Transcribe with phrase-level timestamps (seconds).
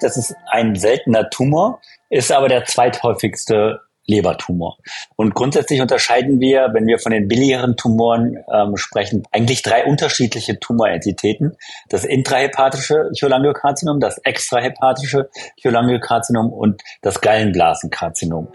[0.00, 4.76] das ist ein seltener Tumor, ist aber der zweithäufigste Lebertumor.
[5.16, 10.58] Und grundsätzlich unterscheiden wir, wenn wir von den billigeren Tumoren ähm, sprechen, eigentlich drei unterschiedliche
[10.58, 11.56] Tumorentitäten.
[11.88, 15.30] Das intrahepatische Cholangiokarzinom, das extrahepatische
[15.62, 18.48] Cholangiokarzinom und das Gallenblasenkarzinom.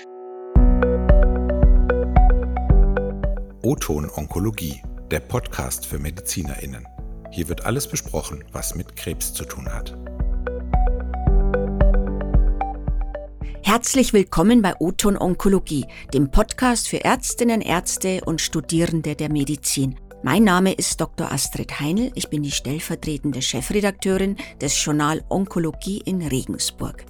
[3.63, 6.85] O-Ton Onkologie, der Podcast für MedizinerInnen.
[7.31, 9.95] Hier wird alles besprochen, was mit Krebs zu tun hat.
[13.67, 19.95] Herzlich willkommen bei Oton Onkologie, dem Podcast für Ärztinnen, Ärzte und Studierende der Medizin.
[20.21, 21.31] Mein Name ist Dr.
[21.31, 22.11] Astrid Heinl.
[22.13, 27.07] Ich bin die stellvertretende Chefredakteurin des Journal Onkologie in Regensburg.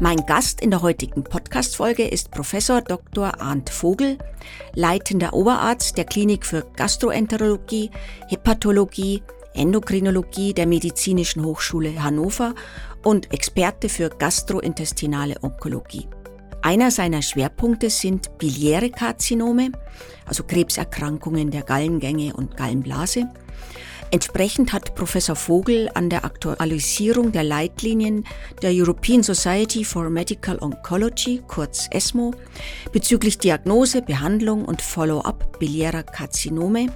[0.00, 3.42] Mein Gast in der heutigen Podcast-Folge ist Professor Dr.
[3.42, 4.16] Arndt Vogel,
[4.74, 7.90] leitender Oberarzt der Klinik für Gastroenterologie,
[8.28, 9.22] Hepatologie,
[9.58, 12.54] Endokrinologie der Medizinischen Hochschule Hannover
[13.08, 16.06] und Experte für gastrointestinale Onkologie.
[16.60, 19.72] Einer seiner Schwerpunkte sind biliäre Karzinome,
[20.26, 23.26] also Krebserkrankungen der Gallengänge und Gallenblase,
[24.10, 28.24] Entsprechend hat Professor Vogel an der Aktualisierung der Leitlinien
[28.62, 32.32] der European Society for Medical Oncology, kurz ESMO,
[32.90, 36.86] bezüglich Diagnose, Behandlung und Follow-up biliärer Karzinome,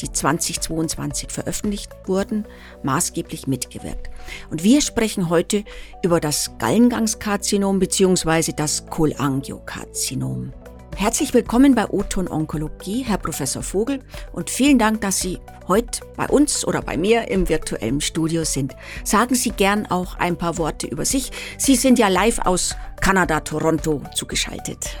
[0.00, 2.46] die 2022 veröffentlicht wurden,
[2.84, 4.08] maßgeblich mitgewirkt.
[4.50, 5.64] Und wir sprechen heute
[6.04, 8.52] über das Gallengangskarzinom bzw.
[8.52, 10.52] das Cholangiokarzinom.
[11.00, 14.00] Herzlich willkommen bei Oton Onkologie, Herr Professor Vogel,
[14.34, 18.76] und vielen Dank, dass Sie heute bei uns oder bei mir im virtuellen Studio sind.
[19.02, 21.30] Sagen Sie gern auch ein paar Worte über sich.
[21.56, 24.98] Sie sind ja live aus Kanada, Toronto zugeschaltet.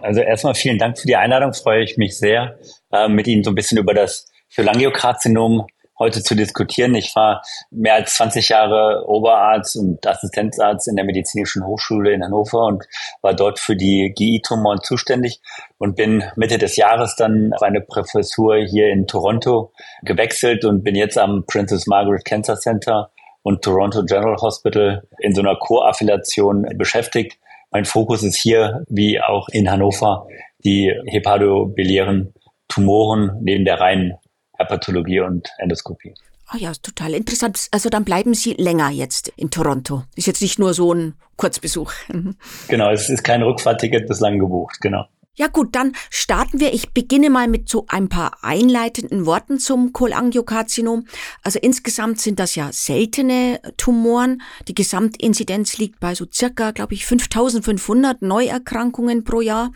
[0.00, 2.58] Also erstmal vielen Dank für die Einladung, freue ich mich sehr,
[2.92, 5.66] äh, mit Ihnen so ein bisschen über das Cholangiokarzinom
[5.98, 6.94] heute zu diskutieren.
[6.94, 12.66] Ich war mehr als 20 Jahre Oberarzt und Assistenzarzt in der Medizinischen Hochschule in Hannover
[12.66, 12.84] und
[13.22, 15.40] war dort für die GI-Tumoren zuständig
[15.78, 19.72] und bin Mitte des Jahres dann auf eine Professur hier in Toronto
[20.02, 23.10] gewechselt und bin jetzt am Princess Margaret Cancer Center
[23.42, 27.38] und Toronto General Hospital in so einer Co-Affiliation beschäftigt.
[27.70, 30.26] Mein Fokus ist hier, wie auch in Hannover,
[30.64, 32.34] die hepatobiliären
[32.68, 34.14] Tumoren neben der reinen
[34.58, 36.14] Pathologie und Endoskopie.
[36.46, 37.68] Ah oh ja, total interessant.
[37.70, 40.04] Also dann bleiben Sie länger jetzt in Toronto.
[40.14, 41.92] Ist jetzt nicht nur so ein Kurzbesuch.
[42.68, 45.06] genau, es ist kein Rückfahrticket bislang gebucht, genau.
[45.36, 46.72] Ja gut, dann starten wir.
[46.72, 51.06] Ich beginne mal mit so ein paar einleitenden Worten zum Cholangiokarzinom.
[51.42, 54.42] Also insgesamt sind das ja seltene Tumoren.
[54.68, 59.72] Die Gesamtinzidenz liegt bei so circa, glaube ich, 5500 Neuerkrankungen pro Jahr.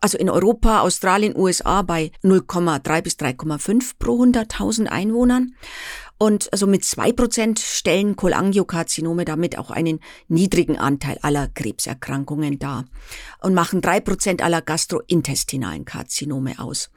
[0.00, 5.56] Also in Europa, Australien, USA bei 0,3 bis 3,5 pro 100.000 Einwohnern.
[6.22, 12.84] Und also mit zwei Prozent stellen Cholangiokarzinome damit auch einen niedrigen Anteil aller Krebserkrankungen dar
[13.40, 16.90] und machen drei Prozent aller gastrointestinalen Karzinome aus.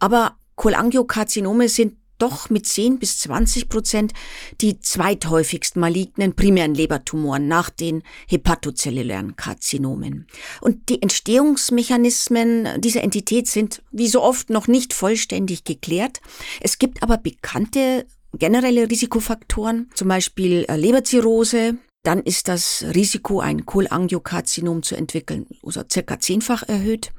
[0.00, 4.12] Aber Cholangiokarzinome sind doch mit 10 bis 20 Prozent
[4.60, 10.26] die zweithäufigsten malignen primären Lebertumoren nach den hepatozellulären Karzinomen.
[10.60, 16.20] Und die Entstehungsmechanismen dieser Entität sind wie so oft noch nicht vollständig geklärt.
[16.60, 18.06] Es gibt aber bekannte
[18.38, 21.76] generelle Risikofaktoren, zum Beispiel äh, Leberzirrhose,
[22.06, 27.10] dann ist das Risiko, ein Cholangiokarzinom zu entwickeln, also circa zehnfach erhöht.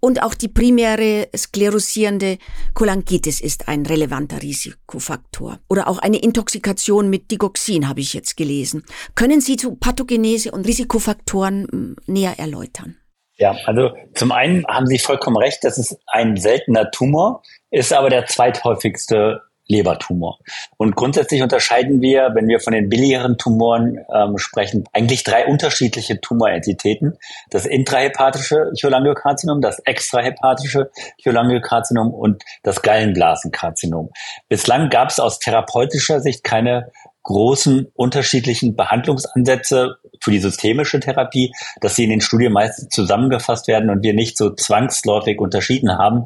[0.00, 2.36] Und auch die primäre sklerosierende
[2.74, 5.60] Cholangitis ist ein relevanter Risikofaktor.
[5.70, 8.84] Oder auch eine Intoxikation mit Digoxin habe ich jetzt gelesen.
[9.14, 12.98] Können Sie zu Pathogenese und Risikofaktoren hm, näher erläutern?
[13.38, 18.10] Ja, also zum einen haben Sie vollkommen recht, das ist ein seltener Tumor, ist aber
[18.10, 20.38] der zweithäufigste Lebertumor.
[20.76, 26.20] Und grundsätzlich unterscheiden wir, wenn wir von den billigeren Tumoren ähm, sprechen, eigentlich drei unterschiedliche
[26.20, 27.18] Tumorentitäten.
[27.50, 30.90] Das intrahepatische Cholangiokarzinom, das extrahepatische
[31.22, 34.10] Cholangiokarzinom und das Gallenblasenkarzinom.
[34.48, 36.90] Bislang gab es aus therapeutischer Sicht keine
[37.28, 41.52] großen unterschiedlichen Behandlungsansätze für die systemische Therapie,
[41.82, 46.24] dass sie in den Studien meist zusammengefasst werden und wir nicht so zwangsläufig unterschieden haben.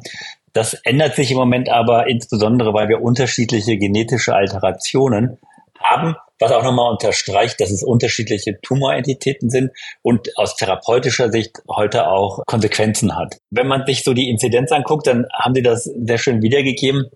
[0.53, 5.39] Das ändert sich im Moment aber insbesondere, weil wir unterschiedliche genetische Alterationen
[5.83, 9.71] haben, was auch nochmal unterstreicht, dass es unterschiedliche Tumorentitäten sind
[10.01, 13.37] und aus therapeutischer Sicht heute auch Konsequenzen hat.
[13.49, 17.09] Wenn man sich so die Inzidenz anguckt, dann haben sie das sehr schön wiedergegeben.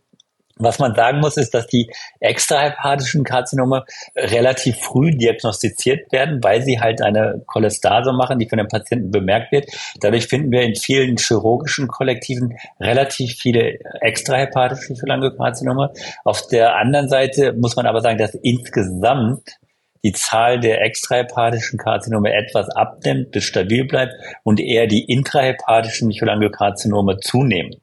[0.59, 6.79] Was man sagen muss, ist, dass die extrahepatischen Karzinome relativ früh diagnostiziert werden, weil sie
[6.79, 9.67] halt eine Cholestase machen, die von den Patienten bemerkt wird.
[9.99, 15.91] Dadurch finden wir in vielen chirurgischen Kollektiven relativ viele extrahepatische Cholangiokarzinome.
[16.23, 19.57] Auf der anderen Seite muss man aber sagen, dass insgesamt
[20.03, 24.13] die Zahl der extrahepatischen Karzinome etwas abnimmt, bis stabil bleibt
[24.43, 27.75] und eher die intrahepatischen Cholangiokarzinome zunehmen.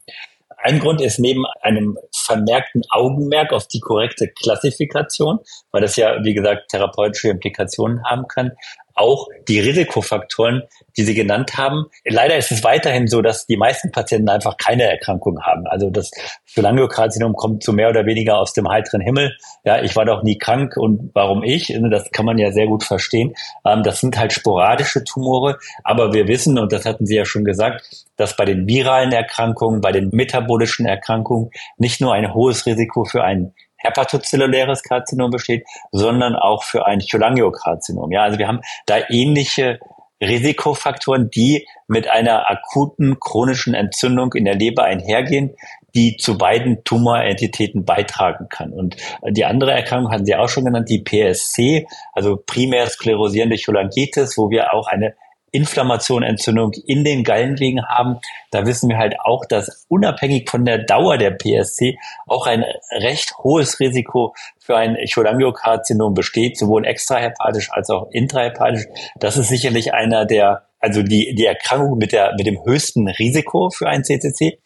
[0.66, 5.40] Ein Grund ist neben einem vermerkten Augenmerk auf die korrekte Klassifikation,
[5.70, 8.52] weil das ja, wie gesagt, therapeutische Implikationen haben kann,
[8.94, 10.62] auch die Risikofaktoren,
[10.96, 11.86] die Sie genannt haben.
[12.04, 15.66] Leider ist es weiterhin so, dass die meisten Patienten einfach keine Erkrankung haben.
[15.66, 16.10] Also das
[16.54, 19.36] Cholangiokarzinom kommt so mehr oder weniger aus dem heiteren Himmel.
[19.64, 21.76] Ja, ich war doch nie krank und warum ich?
[21.90, 23.34] Das kann man ja sehr gut verstehen.
[23.64, 27.44] Ähm, das sind halt sporadische Tumore, aber wir wissen, und das hatten Sie ja schon
[27.44, 33.04] gesagt, dass bei den viralen Erkrankungen, bei den metabolischen Erkrankungen nicht nur ein hohes Risiko
[33.04, 33.52] für ein
[33.84, 38.10] hepatozelluläres Karzinom besteht, sondern auch für ein Cholangiokarzinom.
[38.10, 39.78] Ja, also wir haben da ähnliche
[40.20, 45.54] Risikofaktoren, die mit einer akuten chronischen Entzündung in der Leber einhergehen,
[45.94, 48.72] die zu beiden Tumorentitäten beitragen kann.
[48.72, 48.96] Und
[49.28, 54.50] die andere Erkrankung hatten Sie auch schon genannt, die PSC, also primär sklerosierende Cholangitis, wo
[54.50, 55.14] wir auch eine
[55.54, 58.18] Inflammation, Entzündung in den Gallenwegen haben.
[58.50, 61.96] Da wissen wir halt auch, dass unabhängig von der Dauer der PSC
[62.26, 68.86] auch ein recht hohes Risiko für ein Cholangiokarzinom besteht, sowohl extrahepatisch als auch intrahepatisch.
[69.20, 73.70] Das ist sicherlich einer der, also die, die Erkrankung mit der, mit dem höchsten Risiko
[73.70, 74.58] für ein CCC.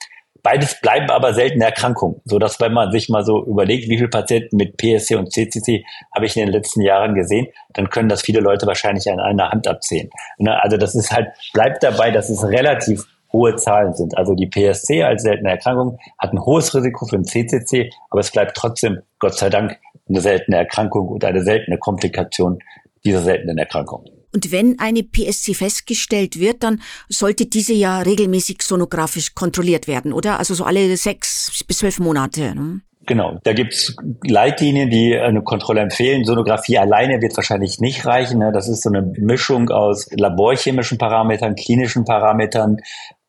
[0.50, 4.08] Beides bleiben aber seltene Erkrankungen, so dass wenn man sich mal so überlegt, wie viele
[4.08, 5.84] Patienten mit PSC und CCC
[6.16, 9.50] habe ich in den letzten Jahren gesehen, dann können das viele Leute wahrscheinlich an einer
[9.50, 10.08] Hand abzählen.
[10.38, 14.16] Ne, also das ist halt, bleibt dabei, dass es relativ hohe Zahlen sind.
[14.16, 18.30] Also die PSC als seltene Erkrankung hat ein hohes Risiko für ein CCC, aber es
[18.30, 19.78] bleibt trotzdem, Gott sei Dank,
[20.08, 22.58] eine seltene Erkrankung und eine seltene Komplikation
[23.04, 24.06] dieser seltenen Erkrankung.
[24.34, 30.38] Und wenn eine PSC festgestellt wird, dann sollte diese ja regelmäßig sonografisch kontrolliert werden, oder?
[30.38, 32.54] Also so alle sechs bis zwölf Monate.
[32.54, 32.80] Ne?
[33.08, 33.96] Genau, da gibt's
[34.26, 36.24] Leitlinien, die eine Kontrolle empfehlen.
[36.24, 38.38] Sonographie alleine wird wahrscheinlich nicht reichen.
[38.38, 38.52] Ne?
[38.52, 42.76] Das ist so eine Mischung aus laborchemischen Parametern, klinischen Parametern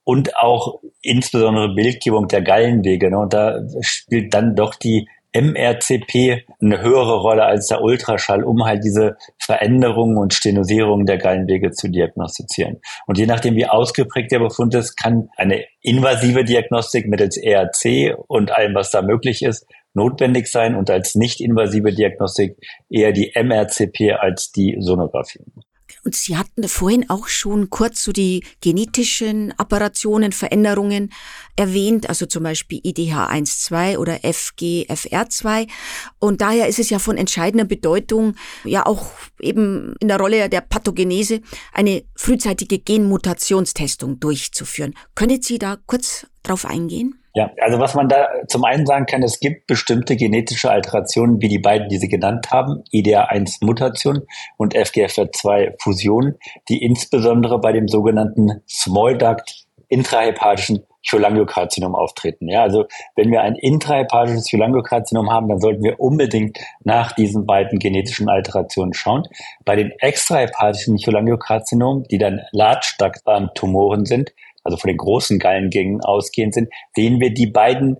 [0.04, 3.10] und auch insbesondere Bildgebung der Gallenwege.
[3.10, 3.20] Ne?
[3.20, 8.84] Und da spielt dann doch die MRCP eine höhere Rolle als der Ultraschall, um halt
[8.84, 12.82] diese Veränderungen und Stenosierungen der Gallenwege zu diagnostizieren.
[13.06, 18.52] Und je nachdem, wie ausgeprägt der Befund ist, kann eine invasive Diagnostik mittels ERC und
[18.52, 22.58] allem, was da möglich ist, notwendig sein und als nicht invasive Diagnostik
[22.90, 25.44] eher die MRCP als die Sonographie.
[26.10, 31.14] Und Sie hatten vorhin auch schon kurz so die genetischen Apparationen, Veränderungen
[31.56, 35.68] erwähnt, also zum Beispiel IDH1-2 oder FGFR2.
[36.18, 38.34] Und daher ist es ja von entscheidender Bedeutung,
[38.64, 41.42] ja auch eben in der Rolle der Pathogenese,
[41.74, 44.96] eine frühzeitige Genmutationstestung durchzuführen.
[45.14, 47.19] Können Sie da kurz drauf eingehen?
[47.36, 51.48] Ja, also was man da zum einen sagen kann, es gibt bestimmte genetische Alterationen, wie
[51.48, 54.24] die beiden, die Sie genannt haben, IDA1-Mutation
[54.58, 56.36] und FGFR2-Fusion,
[56.70, 62.50] die insbesondere bei dem sogenannten Small Duct intrahepatischen Cholangiokarzinom auftreten.
[62.50, 62.86] Ja, also
[63.16, 68.94] wenn wir ein intrahepatisches Cholangiokarzinom haben, dann sollten wir unbedingt nach diesen beiden genetischen Alterationen
[68.94, 69.24] schauen.
[69.66, 73.22] Bei den extrahepatischen Cholangiokarzinomen, die dann Large Duct
[73.56, 77.98] Tumoren sind, also von den großen Gallengängen ausgehend sind, sehen wir die beiden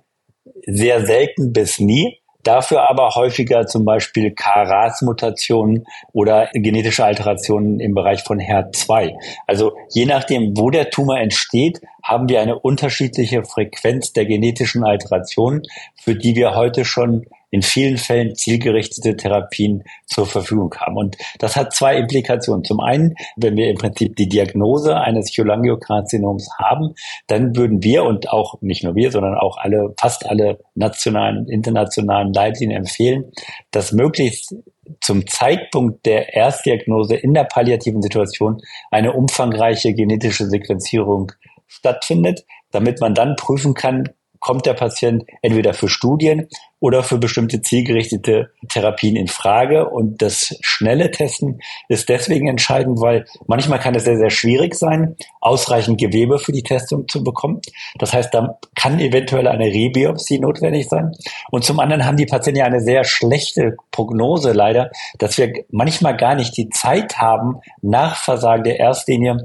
[0.66, 2.20] sehr selten bis nie.
[2.44, 9.14] Dafür aber häufiger zum Beispiel KRAS-Mutationen oder genetische Alterationen im Bereich von HER2.
[9.46, 15.64] Also je nachdem, wo der Tumor entsteht, haben wir eine unterschiedliche Frequenz der genetischen Alterationen,
[15.96, 20.98] für die wir heute schon in vielen Fällen zielgerichtete Therapien zur Verfügung haben.
[20.98, 22.64] Und das hat zwei Implikationen.
[22.64, 26.94] Zum einen, wenn wir im Prinzip die Diagnose eines Cholangiokarzinoms haben,
[27.28, 32.34] dann würden wir und auch nicht nur wir, sondern auch alle, fast alle nationalen, internationalen
[32.34, 33.32] Leitlinien empfehlen,
[33.72, 34.56] dass möglichst
[35.02, 41.32] zum Zeitpunkt der Erstdiagnose in der palliativen Situation eine umfangreiche genetische Sequenzierung
[41.68, 46.48] stattfindet, damit man dann prüfen kann, kommt der Patient entweder für Studien
[46.80, 49.90] oder für bestimmte zielgerichtete Therapien in Frage.
[49.90, 55.16] Und das schnelle Testen ist deswegen entscheidend, weil manchmal kann es sehr, sehr schwierig sein,
[55.42, 57.62] ausreichend Gewebe für die Testung zu bekommen.
[57.98, 61.12] Das heißt, da kann eventuell eine Rebiopsie notwendig sein.
[61.52, 66.16] Und zum anderen haben die Patienten ja eine sehr schlechte Prognose leider, dass wir manchmal
[66.16, 69.38] gar nicht die Zeit haben, nach Versagen der Erstlinie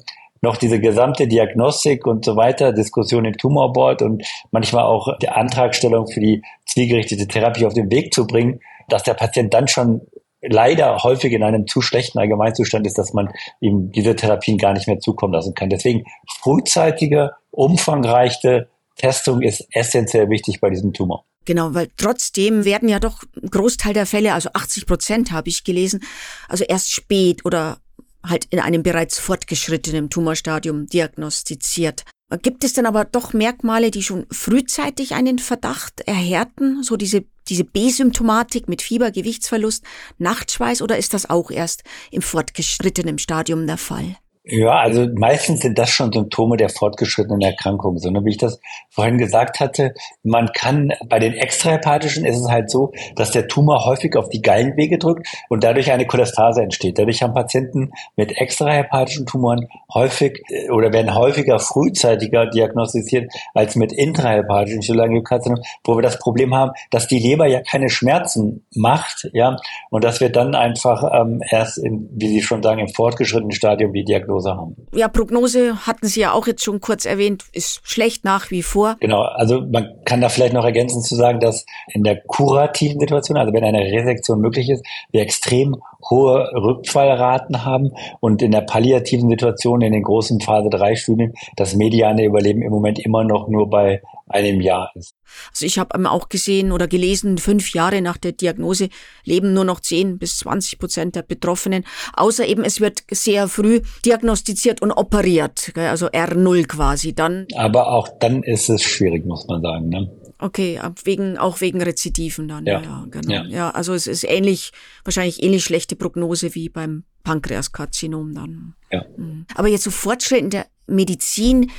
[0.45, 6.07] noch diese gesamte Diagnostik und so weiter, Diskussion im Tumorboard und manchmal auch die Antragstellung
[6.07, 10.03] für die zielgerichtete Therapie auf den Weg zu bringen, dass der Patient dann schon
[10.41, 14.87] leider häufig in einem zu schlechten Allgemeinzustand ist, dass man ihm diese Therapien gar nicht
[14.87, 15.71] mehr zukommen lassen kann.
[15.71, 16.05] Deswegen
[16.43, 21.25] frühzeitige, umfangreiche Testung ist essentiell wichtig bei diesem Tumor.
[21.47, 25.65] Genau, weil trotzdem werden ja doch ein Großteil der Fälle, also 80 Prozent habe ich
[25.65, 26.03] gelesen,
[26.49, 27.79] also erst spät oder
[28.25, 32.05] halt in einem bereits fortgeschrittenen Tumorstadium diagnostiziert.
[32.43, 37.65] Gibt es denn aber doch Merkmale, die schon frühzeitig einen Verdacht erhärten, so diese, diese
[37.65, 39.85] B-Symptomatik mit Fieber, Gewichtsverlust,
[40.19, 44.17] Nachtschweiß oder ist das auch erst im fortgeschrittenen Stadium der Fall?
[44.47, 47.97] Ja, also meistens sind das schon Symptome der fortgeschrittenen Erkrankung.
[47.97, 48.23] So, ne?
[48.27, 48.61] wie ich das
[48.91, 53.87] vorhin gesagt hatte, man kann bei den extrahepathischen ist es halt so, dass der Tumor
[53.87, 56.99] häufig auf die Gallenwege drückt und dadurch eine Cholestase entsteht.
[56.99, 63.95] Dadurch haben Patienten mit extrahepatischen Tumoren häufig äh, oder werden häufiger frühzeitiger diagnostiziert als mit
[63.95, 69.57] intrahepatischen Cholangiokarzinom, wo wir das Problem haben, dass die Leber ja keine Schmerzen macht, ja,
[69.89, 73.95] und dass wir dann einfach ähm, erst in, wie Sie schon sagen, im fortgeschrittenen Stadium
[73.95, 74.77] die Diagnose Prognose haben.
[74.93, 78.97] Ja, Prognose hatten Sie ja auch jetzt schon kurz erwähnt, ist schlecht nach wie vor.
[79.01, 83.37] Genau, also man kann da vielleicht noch ergänzen zu sagen, dass in der kurativen Situation,
[83.37, 85.77] also wenn eine Resektion möglich ist, wir extrem
[86.11, 91.75] hohe Rückfallraten haben und in der palliativen Situation in den großen Phase 3 Studien das
[91.75, 95.15] mediane Überleben im Moment immer noch nur bei einem Jahr ist.
[95.51, 98.89] Also ich habe auch gesehen oder gelesen, fünf Jahre nach der Diagnose
[99.25, 101.85] leben nur noch 10 bis 20 Prozent der Betroffenen,
[102.15, 107.47] außer eben es wird sehr früh diagnostiziert und operiert, also R0 quasi dann.
[107.57, 109.89] Aber auch dann ist es schwierig, muss man sagen.
[109.89, 110.11] Ne?
[110.45, 112.67] Okay, wegen, auch wegen Rezidiven dann.
[112.67, 113.33] Ja, ja genau.
[113.33, 113.45] Ja.
[113.45, 113.71] ja.
[113.71, 114.73] also es ist ähnlich,
[115.03, 118.75] wahrscheinlich ähnlich schlechte Prognose wie beim Pankreaskarzinom dann.
[118.93, 119.07] Ja.
[119.17, 119.47] Mhm.
[119.55, 121.71] Aber jetzt so Fortschritt in der Medizin,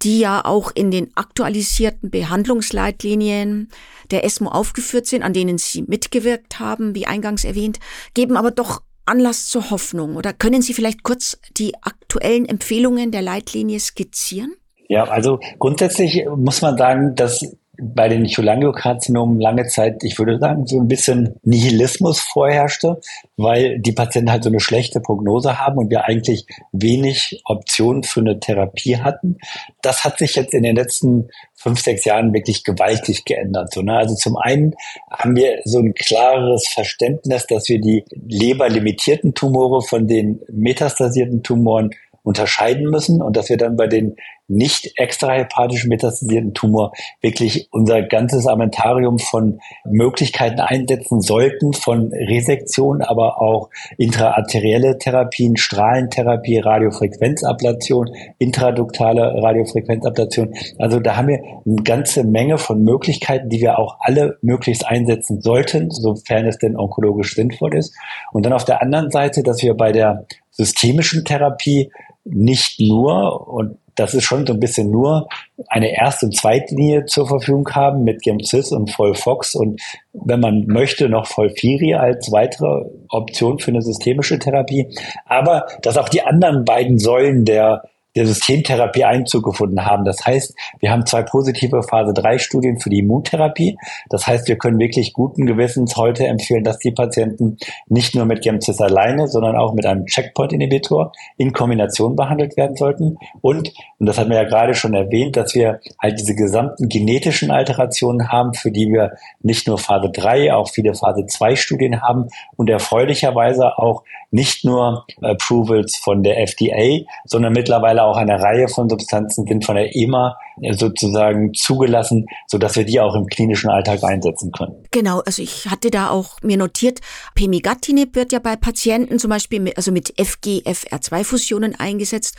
[0.00, 3.68] die ja auch in den aktualisierten Behandlungsleitlinien
[4.10, 7.78] der ESMO aufgeführt sind, an denen Sie mitgewirkt haben, wie eingangs erwähnt,
[8.14, 10.16] geben aber doch Anlass zur Hoffnung.
[10.16, 14.54] Oder können Sie vielleicht kurz die aktuellen Empfehlungen der Leitlinie skizzieren?
[14.88, 17.44] Ja, also grundsätzlich muss man sagen, dass
[17.80, 23.00] bei den Cholangiokarzinomen lange Zeit, ich würde sagen, so ein bisschen Nihilismus vorherrschte,
[23.36, 28.20] weil die Patienten halt so eine schlechte Prognose haben und wir eigentlich wenig Optionen für
[28.20, 29.38] eine Therapie hatten.
[29.82, 33.74] Das hat sich jetzt in den letzten fünf, sechs Jahren wirklich gewaltig geändert.
[33.76, 33.96] Ne?
[33.96, 34.74] Also zum einen
[35.10, 41.90] haben wir so ein klares Verständnis, dass wir die leberlimitierten Tumore von den metastasierten Tumoren
[42.24, 44.16] unterscheiden müssen und dass wir dann bei den
[44.48, 53.40] nicht extrahepatischen metastasierten Tumor wirklich unser ganzes Armentarium von Möglichkeiten einsetzen sollten, von Resektion, aber
[53.40, 60.54] auch intraarterielle Therapien, Strahlentherapie, Radiofrequenzablation, intraduktale Radiofrequenzablation.
[60.78, 65.40] Also da haben wir eine ganze Menge von Möglichkeiten, die wir auch alle möglichst einsetzen
[65.40, 67.94] sollten, sofern es denn onkologisch sinnvoll ist.
[68.32, 71.90] Und dann auf der anderen Seite, dass wir bei der systemischen Therapie
[72.24, 75.28] nicht nur, und das ist schon so ein bisschen nur,
[75.68, 79.80] eine erste und zweite Linie zur Verfügung haben mit Gemcis und Vollfox und
[80.12, 84.88] wenn man möchte noch Vollfiri als weitere Option für eine systemische Therapie.
[85.26, 87.82] Aber dass auch die anderen beiden Säulen der
[88.16, 90.04] der Systemtherapie Einzug gefunden haben.
[90.04, 93.76] Das heißt, wir haben zwei positive Phase 3 Studien für die Immuntherapie.
[94.08, 98.42] Das heißt, wir können wirklich guten Gewissens heute empfehlen, dass die Patienten nicht nur mit
[98.42, 103.18] Gemcis alleine, sondern auch mit einem Checkpoint-Inhibitor in Kombination behandelt werden sollten.
[103.40, 107.50] Und, und das hatten wir ja gerade schon erwähnt, dass wir halt diese gesamten genetischen
[107.50, 112.28] Alterationen haben, für die wir nicht nur Phase 3, auch viele Phase 2 Studien haben
[112.56, 118.88] und erfreulicherweise auch nicht nur Approvals von der FDA, sondern mittlerweile auch eine Reihe von
[118.88, 120.36] Substanzen sind von der EMA
[120.72, 124.74] sozusagen zugelassen, so dass wir die auch im klinischen Alltag einsetzen können.
[124.90, 126.98] Genau, also ich hatte da auch mir notiert,
[127.36, 132.36] Pemigatinib wird ja bei Patienten zum Beispiel mit, also mit FGFR2-Fusionen eingesetzt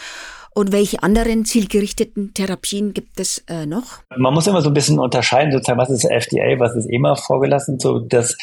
[0.56, 4.00] und welche anderen zielgerichteten Therapien gibt es äh, noch?
[4.16, 7.78] Man muss immer so ein bisschen unterscheiden, sozusagen, was ist FDA, was ist EMA vorgelassen,
[7.78, 8.38] so dass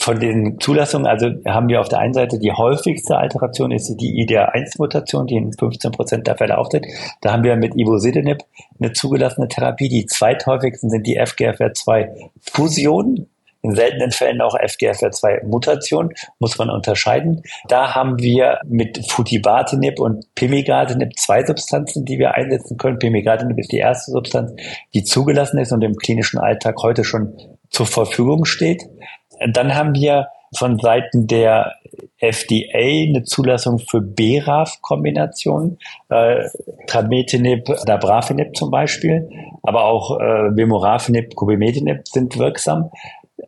[0.00, 4.26] von den Zulassungen, also haben wir auf der einen Seite die häufigste Alteration ist die
[4.26, 6.86] IDA1-Mutation, die in 15 Prozent der Fälle auftritt.
[7.20, 8.38] Da haben wir mit Ivosidenib
[8.80, 9.90] eine zugelassene Therapie.
[9.90, 13.28] Die zweithäufigsten sind die FGFR2-Fusionen
[13.68, 17.42] in seltenen Fällen auch FGFR2-Mutation, muss man unterscheiden.
[17.68, 22.98] Da haben wir mit Futibatinib und Pemigatinib zwei Substanzen, die wir einsetzen können.
[22.98, 24.52] Pemigatinib ist die erste Substanz,
[24.94, 27.36] die zugelassen ist und im klinischen Alltag heute schon
[27.68, 28.88] zur Verfügung steht.
[29.52, 31.74] Dann haben wir von Seiten der
[32.20, 36.48] FDA eine Zulassung für BRAF-Kombinationen, äh,
[36.86, 39.28] Trametinib, Dabrafenib zum Beispiel,
[39.62, 42.90] aber auch äh, Vemurafenib, Cobimetinib sind wirksam.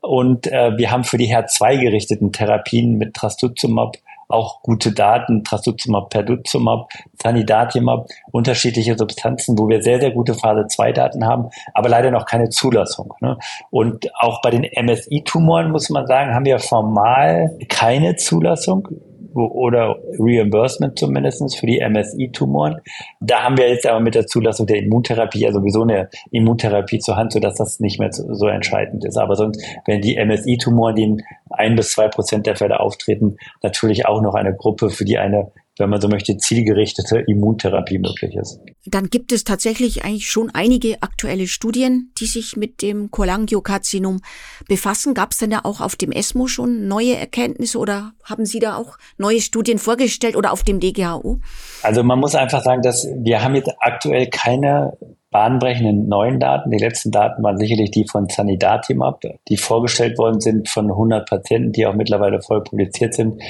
[0.01, 3.97] Und äh, wir haben für die HER2-gerichteten Therapien mit Trastuzumab
[4.31, 11.51] auch gute Daten, Trastuzumab, Pertuzumab, Zanidatimab, unterschiedliche Substanzen, wo wir sehr, sehr gute Phase-2-Daten haben,
[11.75, 13.15] aber leider noch keine Zulassung.
[13.21, 13.39] Ne?
[13.71, 18.89] Und auch bei den MSI-Tumoren, muss man sagen, haben wir formal keine Zulassung
[19.35, 22.81] oder Reimbursement zumindest für die MSI-Tumoren.
[23.21, 27.17] Da haben wir jetzt aber mit der Zulassung der Immuntherapie ja sowieso eine Immuntherapie zur
[27.17, 29.17] Hand, sodass das nicht mehr so entscheidend ist.
[29.17, 34.07] Aber sonst werden die MSI-Tumoren, die in ein bis zwei Prozent der Fälle auftreten, natürlich
[34.07, 38.61] auch noch eine Gruppe, für die eine wenn man so möchte, zielgerichtete Immuntherapie möglich ist.
[38.87, 44.21] Dann gibt es tatsächlich eigentlich schon einige aktuelle Studien, die sich mit dem Cholangiokarzinom
[44.69, 45.15] befassen.
[45.15, 48.77] Gab es denn da auch auf dem ESMO schon neue Erkenntnisse oder haben Sie da
[48.77, 51.41] auch neue Studien vorgestellt oder auf dem DGHO?
[51.83, 54.97] Also man muss einfach sagen, dass wir haben jetzt aktuell keine
[55.31, 56.71] bahnbrechenden neuen Daten.
[56.71, 61.73] Die letzten Daten waren sicherlich die von Zanidatimab, die vorgestellt worden sind von 100 Patienten,
[61.73, 63.41] die auch mittlerweile voll publiziert sind.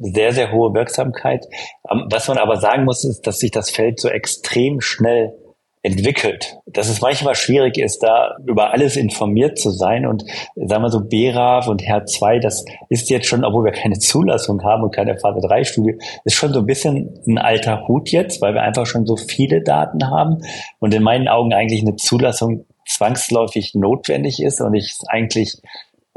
[0.00, 1.46] Sehr, sehr hohe Wirksamkeit.
[1.90, 5.34] Ähm, was man aber sagen muss, ist, dass sich das Feld so extrem schnell
[5.82, 10.06] entwickelt, dass es manchmal schwierig ist, da über alles informiert zu sein.
[10.06, 14.62] Und sagen wir so, BRAF und HER2, das ist jetzt schon, obwohl wir keine Zulassung
[14.62, 18.42] haben und keine Phase 3 Studie, ist schon so ein bisschen ein alter Hut jetzt,
[18.42, 20.42] weil wir einfach schon so viele Daten haben
[20.80, 25.56] und in meinen Augen eigentlich eine Zulassung zwangsläufig notwendig ist und ich eigentlich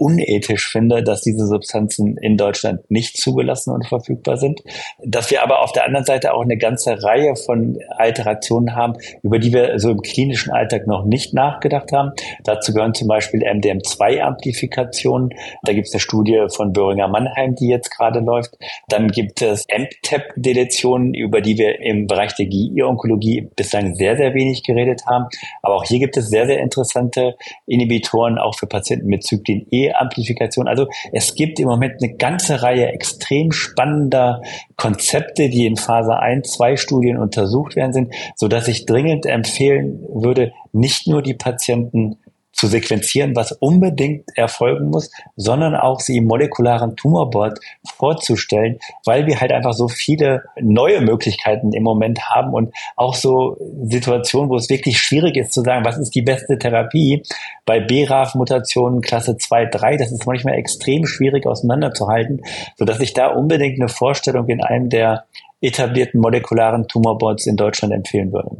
[0.03, 4.62] unethisch finde, dass diese Substanzen in Deutschland nicht zugelassen und verfügbar sind.
[5.01, 9.39] Dass wir aber auf der anderen Seite auch eine ganze Reihe von Alterationen haben, über
[9.39, 12.12] die wir so im klinischen Alltag noch nicht nachgedacht haben.
[12.43, 15.29] Dazu gehören zum Beispiel MDM2-Amplifikationen.
[15.63, 18.57] Da gibt es eine Studie von Böhringer Mannheim, die jetzt gerade läuft.
[18.89, 24.63] Dann gibt es MTEP-Deletionen, über die wir im Bereich der GI-Onkologie bislang sehr, sehr wenig
[24.63, 25.27] geredet haben.
[25.62, 27.36] Aber auch hier gibt es sehr, sehr interessante
[27.67, 30.67] Inhibitoren, auch für Patienten mit Zyklin E Amplifikation.
[30.67, 34.41] Also es gibt im Moment eine ganze Reihe extrem spannender
[34.75, 40.00] Konzepte, die in Phase 1, 2 Studien untersucht werden sind, so dass ich dringend empfehlen
[40.13, 42.18] würde, nicht nur die Patienten
[42.53, 47.59] zu sequenzieren, was unbedingt erfolgen muss, sondern auch sie im molekularen Tumorboard
[47.98, 53.57] vorzustellen, weil wir halt einfach so viele neue Möglichkeiten im Moment haben und auch so
[53.83, 57.24] Situationen, wo es wirklich schwierig ist zu sagen, was ist die beste Therapie.
[57.66, 62.42] Bei BRAF-Mutationen Klasse 2, 3, das ist manchmal extrem schwierig auseinanderzuhalten,
[62.77, 65.25] sodass ich da unbedingt eine Vorstellung in einem der
[65.59, 68.57] etablierten molekularen Tumorboards in Deutschland empfehlen würde.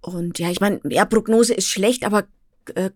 [0.00, 2.24] Und ja, ich meine, ja, Prognose ist schlecht, aber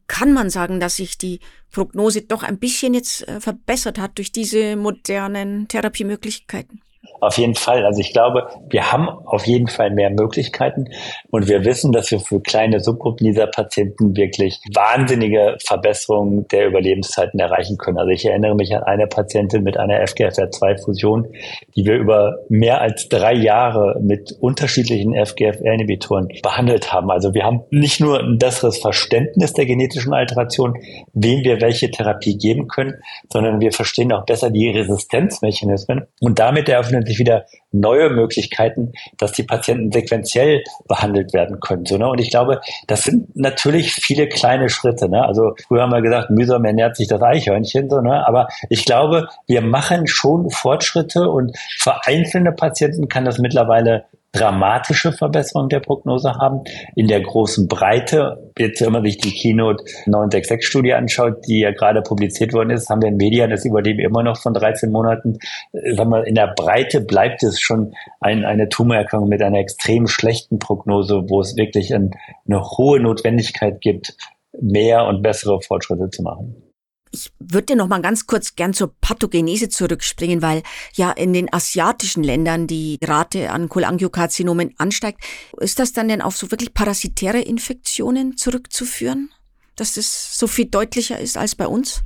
[0.07, 4.33] kann man sagen, dass sich die Prognose doch ein bisschen jetzt äh, verbessert hat durch
[4.33, 6.81] diese modernen Therapiemöglichkeiten?
[7.21, 7.85] Auf jeden Fall.
[7.85, 10.87] Also ich glaube, wir haben auf jeden Fall mehr Möglichkeiten
[11.31, 17.39] und wir wissen, dass wir für kleine Subgruppen dieser Patienten wirklich wahnsinnige Verbesserungen der Überlebenszeiten
[17.41, 17.99] erreichen können.
[17.99, 21.29] Also ich erinnere mich an eine Patientin mit einer FGFR2-Fusion,
[21.77, 27.11] die wir über mehr als drei Jahre mit unterschiedlichen FGFR-Inhibitoren behandelt haben.
[27.11, 30.77] Also wir haben nicht nur ein besseres Verständnis der genetischen Alteration,
[31.13, 32.95] wem wir welche Therapie geben können,
[33.33, 39.33] sondern wir verstehen auch besser die Resistenzmechanismen und damit eröffnen sich wieder neue Möglichkeiten, dass
[39.33, 41.87] die Patienten sequenziell behandelt werden können.
[41.87, 42.09] So, ne?
[42.09, 45.09] Und ich glaube, das sind natürlich viele kleine Schritte.
[45.09, 45.25] Ne?
[45.25, 47.89] Also früher haben wir gesagt, mühsam ernährt sich das Eichhörnchen.
[47.89, 48.27] So, ne?
[48.27, 55.13] Aber ich glaube, wir machen schon Fortschritte und für einzelne Patienten kann das mittlerweile dramatische
[55.13, 56.63] Verbesserung der Prognose haben.
[56.97, 62.01] In der großen Breite, jetzt wenn man sich die Keynote 966-Studie anschaut, die ja gerade
[62.01, 65.39] publiziert worden ist, haben wir in Medien das Überleben immer noch von 13 Monaten.
[65.73, 70.59] Sagen wir, in der Breite bleibt es schon ein, eine Tumorerkrankung mit einer extrem schlechten
[70.59, 72.13] Prognose, wo es wirklich ein,
[72.47, 74.17] eine hohe Notwendigkeit gibt,
[74.59, 76.72] mehr und bessere Fortschritte zu machen.
[77.15, 80.63] Ich würde noch mal ganz kurz gern zur Pathogenese zurückspringen, weil
[80.95, 85.21] ja in den asiatischen Ländern die Rate an Cholangiokarzinomen ansteigt.
[85.61, 89.31] Ist das dann denn auf so wirklich parasitäre Infektionen zurückzuführen,
[89.77, 92.03] dass das so viel deutlicher ist als bei uns?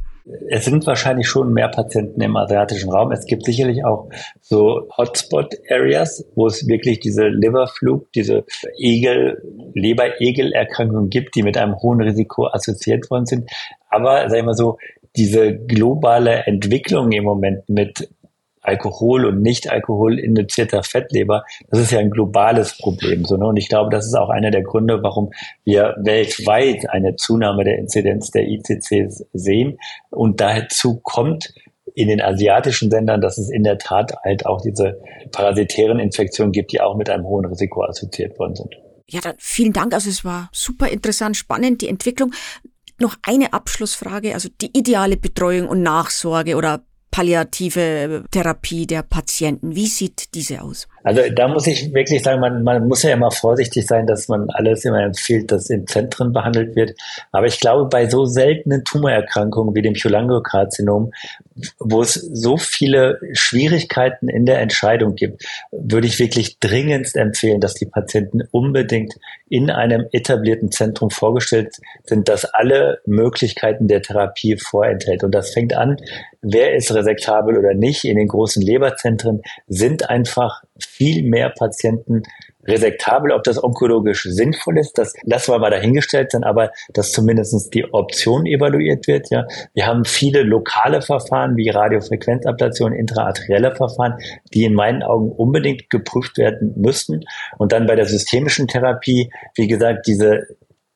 [0.50, 3.12] Es sind wahrscheinlich schon mehr Patienten im asiatischen Raum.
[3.12, 4.08] Es gibt sicherlich auch
[4.40, 8.44] so Hotspot-Areas, wo es wirklich diese Liverflug, diese
[8.76, 9.40] Egel,
[9.74, 13.50] Leber-Egel-Erkrankungen gibt, die mit einem hohen Risiko assoziiert worden sind.
[13.88, 14.78] Aber, sagen wir so,
[15.16, 18.08] diese globale Entwicklung im Moment mit
[18.66, 23.24] Alkohol und nicht Alkohol induzierter Fettleber, das ist ja ein globales Problem.
[23.24, 23.46] So, ne?
[23.46, 25.30] Und ich glaube, das ist auch einer der Gründe, warum
[25.64, 29.78] wir weltweit eine Zunahme der Inzidenz der ICCs sehen.
[30.10, 31.54] Und dazu kommt
[31.94, 35.00] in den asiatischen Ländern, dass es in der Tat halt auch diese
[35.32, 38.74] parasitären Infektionen gibt, die auch mit einem hohen Risiko assoziiert worden sind.
[39.08, 39.94] Ja, dann vielen Dank.
[39.94, 42.34] Also es war super interessant, spannend, die Entwicklung.
[42.98, 49.74] Noch eine Abschlussfrage, also die ideale Betreuung und Nachsorge oder palliative Therapie der Patienten.
[49.74, 50.88] Wie sieht diese aus?
[51.06, 54.50] Also da muss ich wirklich sagen, man, man muss ja immer vorsichtig sein, dass man
[54.50, 56.94] alles immer empfiehlt, dass in Zentren behandelt wird.
[57.30, 61.12] Aber ich glaube, bei so seltenen Tumorerkrankungen wie dem Cholangiokarzinom,
[61.78, 67.74] wo es so viele Schwierigkeiten in der Entscheidung gibt, würde ich wirklich dringendst empfehlen, dass
[67.74, 69.14] die Patienten unbedingt
[69.48, 75.22] in einem etablierten Zentrum vorgestellt sind, das alle Möglichkeiten der Therapie vorenthält.
[75.22, 75.98] Und das fängt an,
[76.42, 78.04] wer ist resektabel oder nicht.
[78.04, 80.62] In den großen Leberzentren sind einfach
[80.96, 82.22] viel mehr Patienten
[82.66, 83.32] resektabel.
[83.32, 87.92] Ob das onkologisch sinnvoll ist, das lassen wir mal dahingestellt sein, aber dass zumindest die
[87.92, 89.30] Option evaluiert wird.
[89.30, 94.18] Ja, Wir haben viele lokale Verfahren wie Radiofrequenzablation, intraarterielle Verfahren,
[94.52, 97.20] die in meinen Augen unbedingt geprüft werden müssten.
[97.58, 100.46] Und dann bei der systemischen Therapie, wie gesagt, diese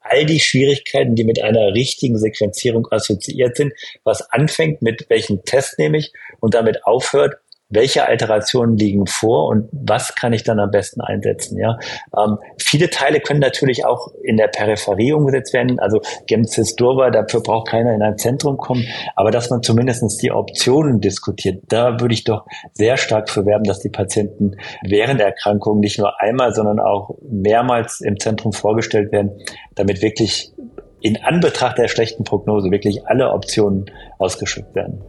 [0.01, 5.79] all die Schwierigkeiten, die mit einer richtigen Sequenzierung assoziiert sind, was anfängt mit welchen Test
[5.79, 7.37] nehme ich und damit aufhört,
[7.71, 11.59] welche Alterationen liegen vor und was kann ich dann am besten einsetzen.
[11.59, 11.79] Ja,
[12.17, 15.79] ähm, viele Teile können natürlich auch in der Peripherie umgesetzt werden.
[15.79, 20.33] Also Gemcis Durva, dafür braucht keiner in ein Zentrum kommen, aber dass man zumindestens die
[20.33, 25.29] Optionen diskutiert, da würde ich doch sehr stark für werben, dass die Patienten während der
[25.29, 29.31] Erkrankung nicht nur einmal, sondern auch mehrmals im Zentrum vorgestellt werden,
[29.77, 30.53] damit wirklich
[31.01, 33.87] in Anbetracht der schlechten Prognose wirklich alle Optionen
[34.19, 35.03] ausgeschöpft werden.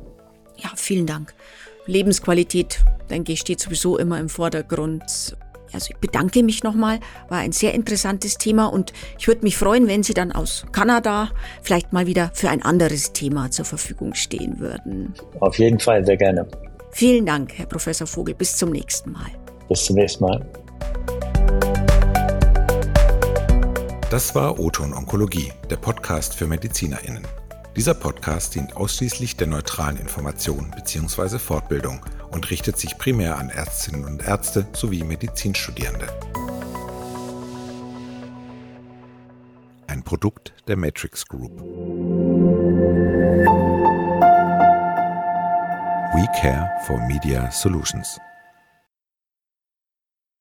[0.57, 1.33] Ja, vielen Dank.
[1.91, 5.35] Lebensqualität, denke ich, steht sowieso immer im Vordergrund.
[5.73, 6.99] Also ich bedanke mich nochmal,
[7.29, 11.29] war ein sehr interessantes Thema und ich würde mich freuen, wenn Sie dann aus Kanada
[11.61, 15.13] vielleicht mal wieder für ein anderes Thema zur Verfügung stehen würden.
[15.39, 16.47] Auf jeden Fall, sehr gerne.
[16.91, 18.35] Vielen Dank, Herr Professor Vogel.
[18.35, 19.31] Bis zum nächsten Mal.
[19.69, 20.45] Bis zum nächsten Mal.
[24.09, 27.25] Das war Oton Onkologie, der Podcast für MedizinerInnen.
[27.75, 31.39] Dieser Podcast dient ausschließlich der neutralen Information bzw.
[31.39, 36.07] Fortbildung und richtet sich primär an Ärztinnen und Ärzte sowie Medizinstudierende.
[39.87, 41.61] Ein Produkt der Matrix Group.
[46.13, 48.19] We care for Media Solutions.